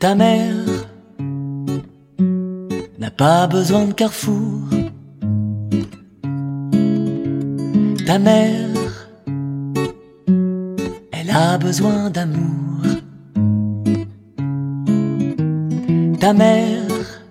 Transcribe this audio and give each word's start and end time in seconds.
Ta 0.00 0.14
mère 0.14 0.86
n'a 2.98 3.10
pas 3.10 3.46
besoin 3.46 3.84
de 3.84 3.92
carrefour. 3.92 4.62
Ta 8.06 8.18
mère, 8.18 9.10
elle 11.12 11.30
a 11.30 11.58
besoin 11.58 12.08
d'amour. 12.08 12.80
Ta 16.18 16.32
mère, 16.32 17.22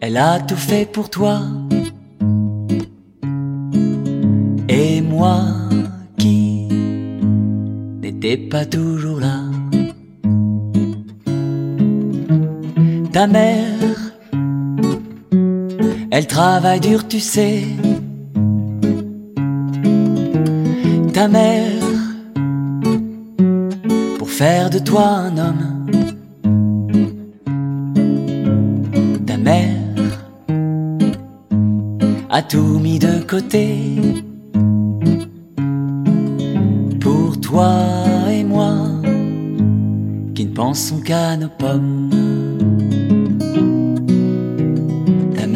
elle 0.00 0.16
a 0.16 0.40
tout 0.40 0.56
fait 0.56 0.86
pour 0.90 1.10
toi. 1.10 1.42
Et 4.70 5.02
moi 5.02 5.38
qui 6.16 6.66
n'étais 8.00 8.38
pas 8.38 8.64
toujours 8.64 9.20
là. 9.20 9.41
Ta 13.12 13.26
mère, 13.26 13.98
elle 16.10 16.26
travaille 16.26 16.80
dur, 16.80 17.06
tu 17.06 17.20
sais. 17.20 17.64
Ta 21.12 21.28
mère, 21.28 21.82
pour 24.18 24.30
faire 24.30 24.70
de 24.70 24.78
toi 24.78 25.06
un 25.08 25.36
homme. 25.36 25.86
Ta 29.26 29.36
mère 29.36 30.16
a 32.30 32.40
tout 32.40 32.78
mis 32.78 32.98
de 32.98 33.22
côté. 33.28 33.76
Pour 36.98 37.38
toi 37.42 37.74
et 38.30 38.42
moi, 38.42 38.74
qui 40.34 40.46
ne 40.46 40.54
pensons 40.54 41.00
qu'à 41.00 41.36
nos 41.36 41.50
pommes. 41.50 42.51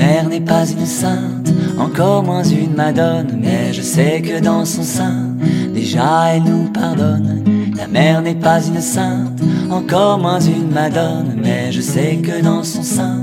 Mère 0.06 0.28
n'est 0.28 0.40
pas 0.40 0.64
une 0.70 0.86
sainte, 0.86 1.48
encore 1.78 2.22
moins 2.22 2.44
une 2.44 2.74
madone, 2.74 3.40
mais 3.42 3.72
je 3.72 3.82
sais 3.82 4.22
que 4.22 4.40
dans 4.40 4.64
son 4.64 4.84
sein, 4.84 5.34
déjà 5.74 6.34
elle 6.34 6.44
nous 6.44 6.70
pardonne. 6.70 7.42
Ta 7.76 7.86
mère 7.88 8.22
n'est 8.22 8.40
pas 8.48 8.60
une 8.64 8.80
sainte, 8.80 9.40
encore 9.70 10.18
moins 10.18 10.40
une 10.40 10.70
madone, 10.70 11.36
mais 11.42 11.72
je 11.72 11.80
sais 11.80 12.18
que 12.26 12.40
dans 12.40 12.62
son 12.62 12.82
sein, 12.82 13.18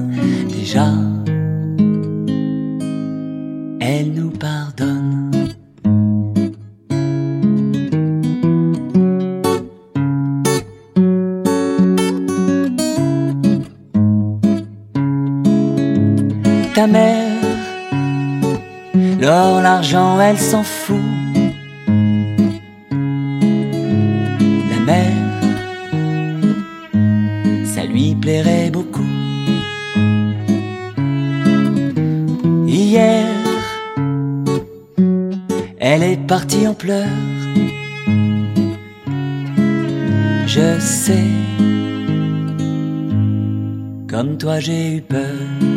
déjà 0.49 0.89
elle 3.79 4.11
nous 4.13 4.31
pardonne. 4.31 5.32
Ta 16.73 16.87
mère, 16.87 17.39
l'or, 19.21 19.61
l'argent, 19.61 20.19
elle 20.19 20.39
s'en 20.39 20.63
fout. 20.63 20.97
La 24.71 24.79
mer, 24.83 25.13
ça 27.63 27.83
lui 27.85 28.15
plairait 28.15 28.71
beaucoup. 28.71 29.03
Hier, 32.65 33.27
elle 35.77 36.01
est 36.01 36.27
partie 36.27 36.67
en 36.67 36.73
pleurs. 36.73 37.05
Je 40.47 40.79
sais, 40.79 41.29
comme 44.09 44.37
toi 44.39 44.59
j'ai 44.59 44.95
eu 44.95 45.01
peur. 45.01 45.72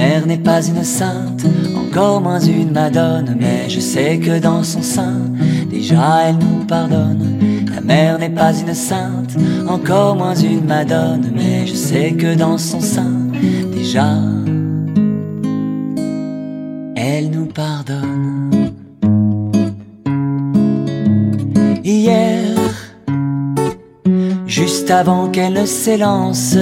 Mère 0.00 0.26
n'est 0.26 0.38
pas 0.38 0.62
une 0.66 0.82
sainte, 0.82 1.44
encore 1.76 2.22
moins 2.22 2.40
une 2.40 2.72
madone, 2.72 3.36
mais 3.38 3.68
je 3.68 3.80
sais 3.80 4.18
que 4.18 4.38
dans 4.38 4.62
son 4.62 4.80
sein, 4.80 5.18
déjà 5.68 6.22
elle 6.24 6.38
nous 6.38 6.64
pardonne. 6.64 7.24
Ta 7.74 7.82
mère 7.82 8.18
n'est 8.18 8.36
pas 8.42 8.52
une 8.54 8.72
sainte, 8.72 9.36
encore 9.68 10.16
moins 10.16 10.34
une 10.34 10.64
madone, 10.64 11.30
mais 11.34 11.66
je 11.66 11.74
sais 11.74 12.12
que 12.12 12.34
dans 12.34 12.56
son 12.56 12.80
sein, 12.80 13.14
déjà 13.74 14.10
elle 16.96 17.28
nous 17.30 17.50
pardonne. 17.62 18.72
Hier, 21.84 22.56
juste 24.46 24.90
avant 24.90 25.28
qu'elle 25.28 25.52
ne 25.52 25.66
s'élance, 25.66 26.56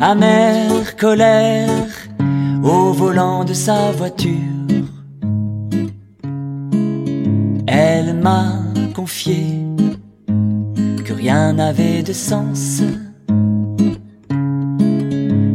amère 0.00 0.96
colère 0.96 1.68
au 2.62 2.92
volant 2.92 3.44
de 3.44 3.52
sa 3.52 3.92
voiture. 3.92 4.30
Elle 7.66 8.14
m'a 8.14 8.54
confié 8.94 9.58
que 11.04 11.12
rien 11.12 11.52
n'avait 11.52 12.02
de 12.02 12.12
sens 12.12 12.82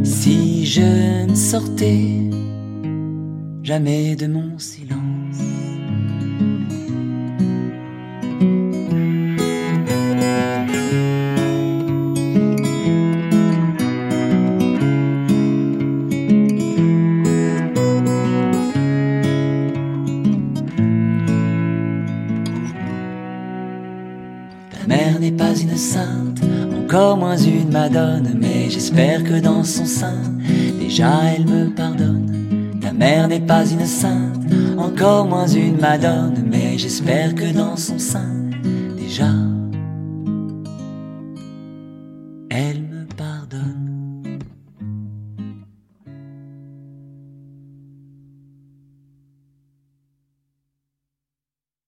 si 0.04 0.64
je 0.64 1.26
ne 1.26 1.34
sortais 1.34 2.30
jamais 3.62 4.14
de 4.14 4.26
mon 4.28 4.58
silence. 4.58 4.95
Mère 24.86 25.18
n'est 25.20 25.32
pas 25.32 25.54
une 25.54 25.76
sainte, 25.76 26.40
encore 26.78 27.16
moins 27.16 27.36
une 27.36 27.70
madone, 27.70 28.36
mais 28.40 28.70
j'espère 28.70 29.24
que 29.24 29.40
dans 29.40 29.64
son 29.64 29.84
sein, 29.84 30.20
déjà 30.78 31.10
elle 31.34 31.46
me 31.46 31.70
pardonne. 31.70 32.78
Ta 32.80 32.92
mère 32.92 33.28
n'est 33.28 33.40
pas 33.40 33.66
une 33.66 33.86
sainte, 33.86 34.44
encore 34.78 35.26
moins 35.26 35.48
une 35.48 35.78
madone, 35.78 36.44
mais 36.50 36.78
j'espère 36.78 37.34
que 37.34 37.52
dans 37.52 37.76
son 37.76 37.98
sein, 37.98 38.30
déjà 38.96 39.30